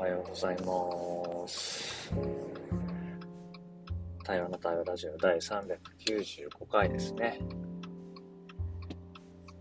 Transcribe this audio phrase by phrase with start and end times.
[0.00, 2.10] おはようございます。
[4.24, 5.68] 対話の対話ラジオ第395
[6.72, 7.38] 回ですね。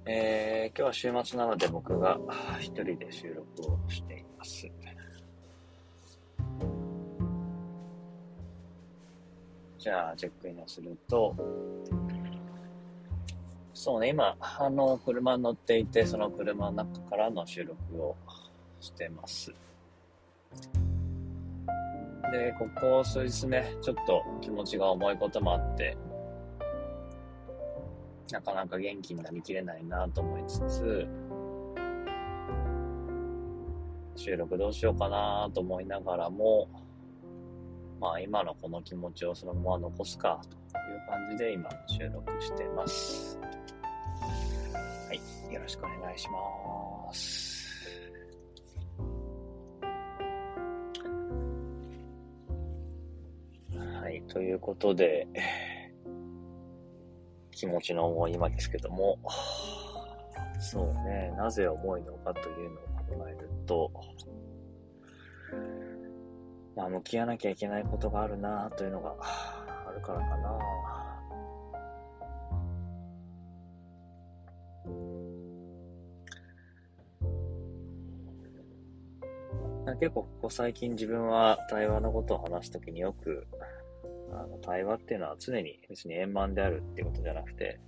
[0.05, 2.17] えー、今日は週末なので僕が
[2.57, 4.65] 一人で収録をしています。
[9.77, 11.35] じゃあ、チェックインをすると、
[13.73, 18.15] そうね、今、あの、車に乗っていて、その車の中からの収録を
[18.79, 19.53] してます。
[22.31, 25.97] で、ここ数日ね、ちょっと気持ちが重いこともあって、
[28.31, 31.07] なかなか元気になりきれないなと思いつつ、
[34.15, 36.67] 収録どうしようかなと思いながらも、
[37.99, 40.39] まあ今のこの気持ちをそのまま残すか
[40.71, 43.39] という感じで今収録してます。
[45.07, 45.13] は
[45.49, 47.58] い、よろしくお願いします。
[54.09, 55.27] はい、ということで、
[57.53, 59.19] 気持ちの重い今ですけども、
[60.59, 62.83] そうね、なぜ重いのかというのを
[63.21, 63.91] 考えると、
[66.75, 70.79] まあ、向き合わなきゃいけないことがあるなというのがあるからかな。
[79.99, 83.45] 結構ここ最近自分は対話のことを話すときによく、
[84.31, 87.79] あの対話っていうのは常に別に円満であるってことじゃなくて、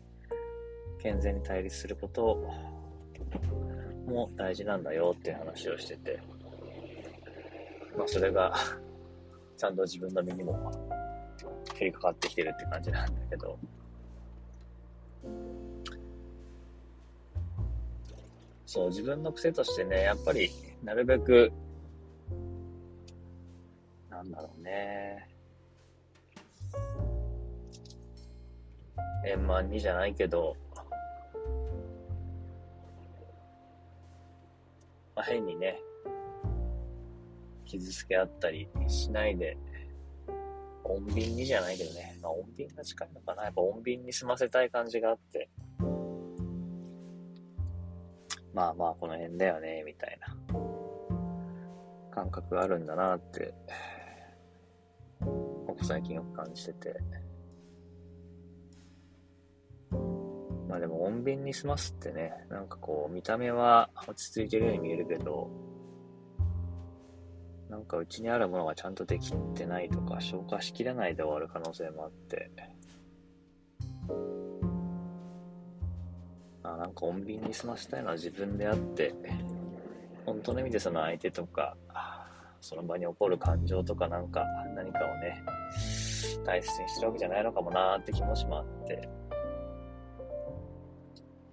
[0.99, 2.43] 健全に対立すること
[4.07, 6.21] も大事なんだよっていう話をしてて、
[7.97, 8.53] まあそれが
[9.57, 10.53] ちゃんと自分の身にも
[11.79, 13.57] 降りかかってきてるって感じなんだけど、
[18.65, 20.49] そう、自分の癖としてね、やっぱり
[20.83, 21.51] なるべく
[24.09, 25.30] なんだろうね。
[29.25, 30.55] 円満にじゃないけど、
[35.15, 35.79] まあ、変にね、
[37.65, 39.57] 傷つけ合ったりしないで、
[40.83, 43.43] 穏便にじゃないけどね、まあ穏便が近いのかな。
[43.45, 45.49] やっぱ穏便に済ませたい感じがあって、
[48.53, 50.35] まあまあこの辺だよね、みたいな
[52.11, 53.53] 感覚があるんだなって
[55.21, 56.95] ここ最近よく感じてて。
[60.71, 65.49] まあでも、穏便に済ますってね、なんかこう、見た目は落ち着いてるように見えるけど、
[67.69, 72.49] なんかうちにあるものがちゃんとできてないとか、消化しきれないで終わる可能性もあって、
[76.63, 79.13] あなんか穏便に済ませたいのは自分であって、
[80.25, 81.75] 本当の意味でその相手とか、
[82.61, 85.43] その場に起こる感情とかなんか何かをね、
[86.45, 89.09] 大切にしてるわけじゃないのかもなーって気持ちもあって、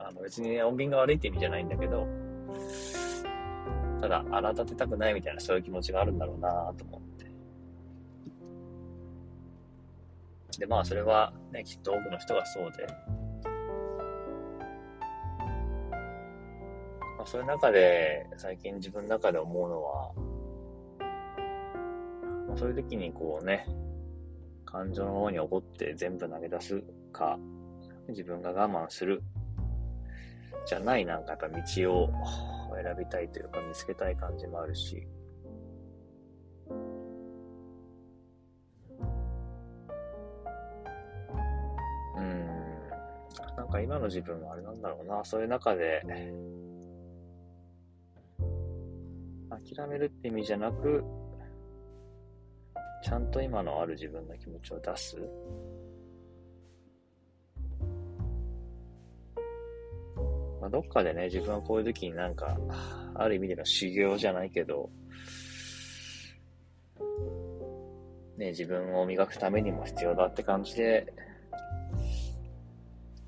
[0.09, 2.07] あの別にね、穏便が悪いって意味じゃないんだけど、
[4.01, 6.49] ただ、荒立てたくないみたいなそういう気持ちがあるんだろうな
[6.79, 7.31] と思って。
[10.59, 12.87] で、まあそれはね、きっと多くの人がそうで、
[17.19, 20.13] まあ、そういう中で、最近自分の中で思うのは、
[22.49, 23.67] まあ、そういう時にこうね、
[24.65, 26.83] 感情の方に怒って全部投げ出す
[27.13, 27.39] か、
[28.09, 29.23] 自分が我慢する、
[30.67, 32.11] じゃないなんかやっぱ道を
[32.83, 35.07] 選びたいというか見つけたい感じもあるし、
[42.17, 42.47] うん、
[43.57, 46.03] なんか今の自分はあれなんだろうな、そういう中で、
[49.51, 51.03] 諦めるって意味じゃなく、
[53.03, 55.17] ちゃんと今のある自分の気持ちを出す。
[60.69, 62.59] まあ、どっかでね、自分はこういう時になんか、
[63.15, 64.91] ある意味での修行じゃないけど、
[68.37, 71.11] ね、自分を磨くためにも必要だって感じで、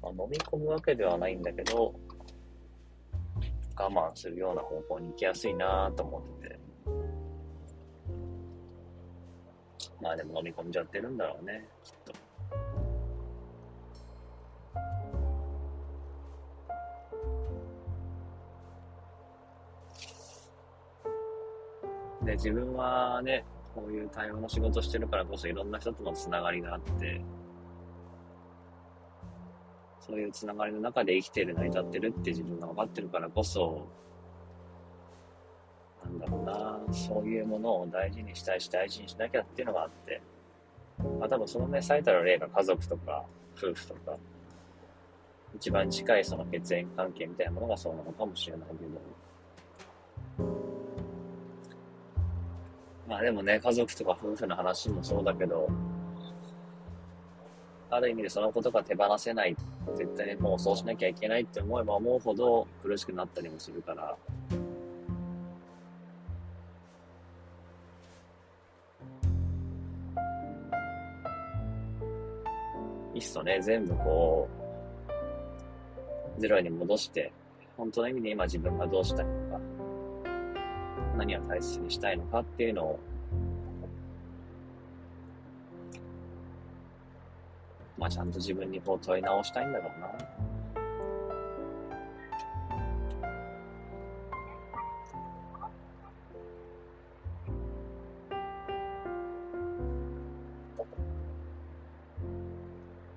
[0.02, 1.94] まあ、飲み込むわけではないんだけど、
[3.74, 6.60] 我慢するような方向に行きやすいなと思ってて。
[10.02, 12.19] まあでも飲み込んじゃってるんだろうね、きっと。
[22.22, 23.44] で、自分はね、
[23.74, 27.20] こういう対応の仕事してるからこそいろんな人とのつながりがあって、
[30.00, 33.86] そういうつながりの中で生きてる、成り立ってるって自分が分かってるからこそ、
[36.04, 40.20] ななんだろうな、そういうものを大事にしたいし、大事にしなきゃっていうのがあって、
[41.18, 43.24] まあ多分そのね、最たる例が家族とか、
[43.56, 44.16] 夫婦とか、
[45.54, 48.68] 一番近いその血縁関係みたいなものがそうなのかもしれない
[50.38, 50.50] けど、
[53.10, 55.68] まあでもね、家族とか夫婦の話もそうだけど、
[57.90, 59.56] ある意味でそのことが手放せない、
[59.96, 64.16] 絶対にもうそうしなきゃいけないって思えば思うほど苦しくなったりもするから、
[73.12, 74.48] いっそね、全部こ
[76.38, 77.32] う、ゼロに戻して、
[77.76, 79.69] 本当の意味で今自分がどうしたいのか、
[81.20, 82.98] 何を大切にしたいのかっていうのを
[87.98, 90.08] まあ、ちゃんと自分にこう問い直したいんだろうな。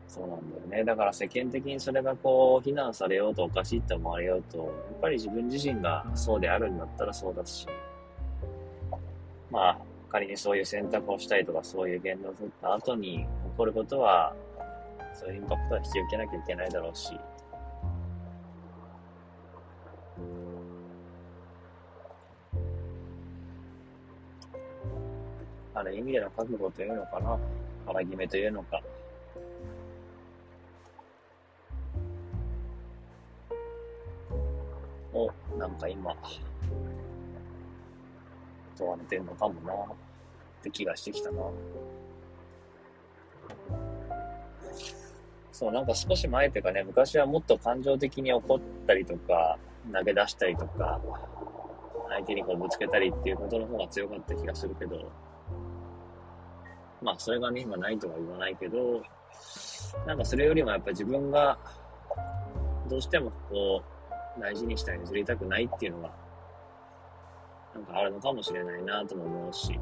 [0.10, 0.84] そうなんだよね。
[0.84, 4.68] だから世間的にそれがこう、非難されようとおかしいって思われようと、やっ
[5.02, 7.66] ぱり自分自身がそうであるんだったらそうだし、
[9.54, 9.78] まあ、
[10.10, 14.36] 仮にそういう選択をしたりとか、そういう言動を取った後に起こることは、
[15.14, 17.20] そういうインパクトは引き受けなきゃいけないだろうし、
[25.76, 27.38] ある意味での覚悟というのかな、
[27.86, 28.82] 腹決めというのか。
[35.14, 35.30] を、
[35.60, 36.16] なんか今、
[38.84, 39.86] 問われてるのかもな、っ
[40.62, 41.38] て気がしてきたな。
[45.52, 49.58] そう、なんか少し前というかね、昔はもっと感情的に怒ったりとか、
[49.92, 51.00] 投げ出したりとか、
[52.10, 55.12] 相手にこうぶつけたりっていうことの方が強かった気がするけど、
[57.02, 59.02] まあそれがね、今ないとは言わないけど、
[60.06, 61.58] なんかそれよりもやっぱ自分が、
[62.90, 63.84] どうしてもこ
[64.38, 66.23] う、大事にしたい譲りたくないっていうのが、
[67.74, 69.80] なんかあるのかもしれないなとも思うし、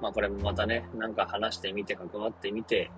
[0.00, 2.90] まあこれもまたね、なんか話してみて、関わってみて、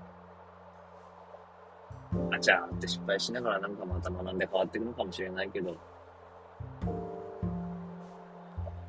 [2.33, 5.77] あちゃーって失敗しながらなんかまた学んで変わっていくのかもしれないけど、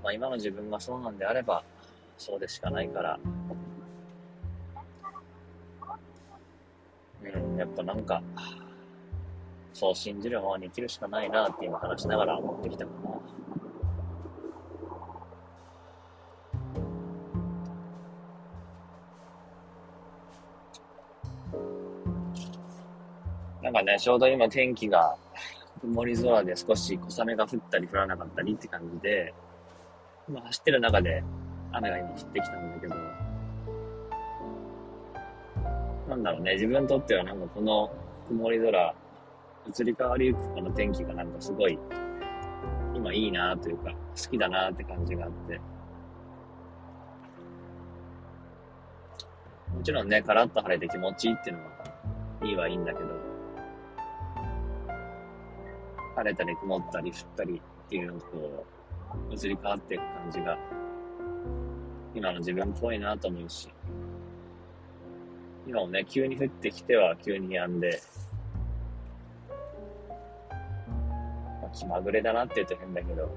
[0.03, 1.63] まあ今の自分がそうなんであれば、
[2.17, 3.19] そうでしかないから、
[7.23, 8.21] うん、やっぱなんか、
[9.79, 13.21] そう信じるままに生きるしかないなって今話しながら思ってきたかな。
[23.61, 25.15] なんかね、ちょうど今天気が
[25.81, 29.31] 曇り空で少し小雨が降ったり降らなかったりって感じで、
[30.27, 31.23] 今走ってる中で
[31.71, 32.95] 雨が今降ってきたんだけど、
[36.09, 37.91] なんだろうね、自分にとってはなんかこの
[38.27, 38.95] 曇り空、
[39.67, 41.77] 移り変わりゆくこの天気がなんかすごい、
[42.95, 45.59] 今いいなというか、好きだなって感じがあって。
[49.75, 51.69] もちろんね、カラッと晴れて気持ちいいっていうのは
[52.43, 53.09] いいはいいんだけど、
[56.15, 58.65] 晴れたり曇ったり降ったりっていうのがこ
[59.29, 60.57] う、移り変わっていく感じが、
[62.15, 63.69] 今の自分っぽいなと思うし、
[65.67, 68.01] 今もね、急に降ってきては急に止んで、
[71.77, 73.29] 気まぐれだなって言うと変だけど、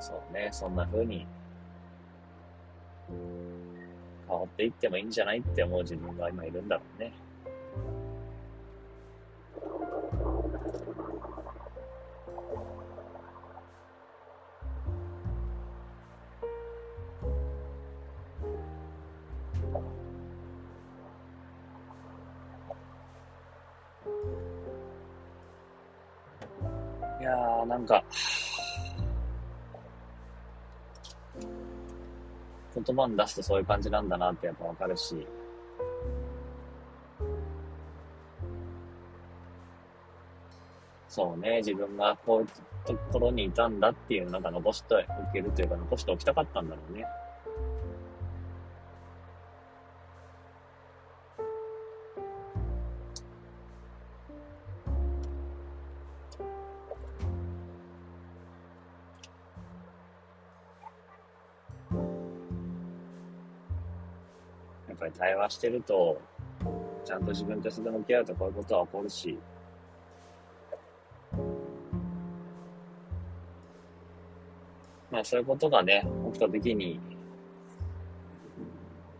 [0.00, 1.24] そうね、そんな風に
[4.28, 7.12] 変わっていってもいいんじゃないって思う自分が今いるんだろうね。
[27.86, 28.04] か、
[32.84, 35.26] 言葉に出すとそういう感じなんだなってやっぱわかるし、
[41.08, 42.48] そうね、自分がこういう
[42.86, 47.06] ところにいたんだっていうのが残しておけるというか残しておきたかったんだろうね。
[64.96, 66.18] っぱり対話してると、
[67.04, 69.38] ちゃんと自分と人と向き合うとこういうことは起こるし、
[75.10, 76.98] まあそういうことがね、起きた時に、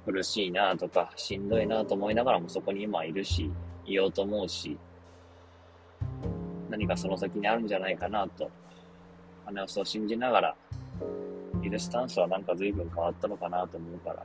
[0.06, 3.50] 苦しいなとか、しんどいなと思いながらもそこに今いるし、
[3.84, 4.76] いようと思うし、
[6.70, 8.50] 何かその先にあるんじゃないかなと、
[9.44, 10.56] 羽をそう信じながら、
[11.62, 14.24] いるスタンスはなんか随分変わったのかなと思うから、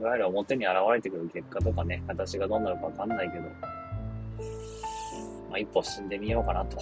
[0.00, 3.42] いわゆる表に現れてくる結果とかね、形がどうなるかわかんないけど、
[5.50, 6.78] まあ、一歩進んでみようかなと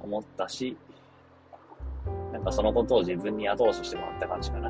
[0.00, 0.76] 思ったし、
[2.32, 4.68] なんかそのことを自分に後押ししてもらった感じかな。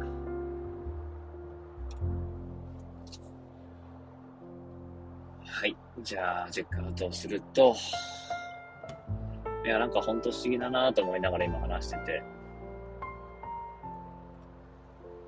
[5.45, 5.77] はい。
[6.01, 7.75] じゃあ、チェックアウトをすると、
[9.67, 12.23] いや、なんかほんと不思議だなと思いながら今話してて、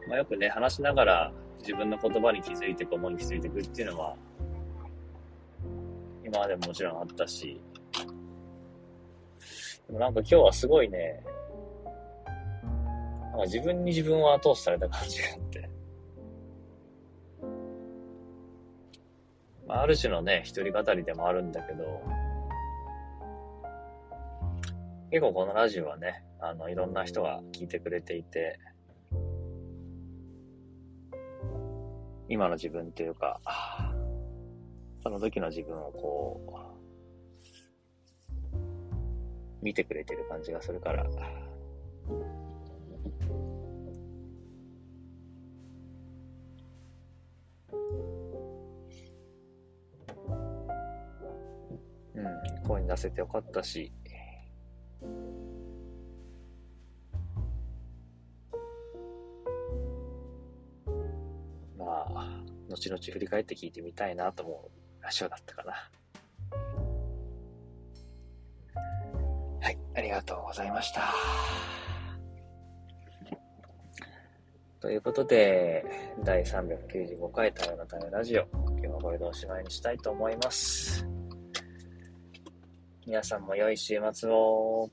[0.07, 4.17] まあ、よくね、話しながら自分の言葉に気づいてく、思いに気づいていくっていうのは、
[6.25, 7.61] 今までももちろんあったし、
[9.87, 11.23] でもなんか今日はすごいね、
[13.23, 15.71] なんか自分に自分を後押しされた感じがあって、
[19.67, 22.03] まあ、ある種のね、一人語りでもあるんだけど、
[25.11, 28.59] 結構このラジオはね、あの、いろんな人が聞いてくれていて、
[32.29, 33.41] 今の自分というか、
[35.03, 36.85] その時の自分をこう、
[39.63, 41.05] 見てくれてる感じがするから、
[52.15, 53.93] うん、声に出せてよかったし、
[62.85, 64.69] 後々振り返って聞いてみたいなと思
[65.01, 65.73] うラジオだったかな。
[69.63, 71.15] はい、ありがとうございました。
[74.81, 75.83] ということで、
[76.25, 81.07] 第395回太陽の太陽ラジオ、今日はこれでおしまいにしたいと思います。
[83.07, 84.91] 皆さんも良い週末を。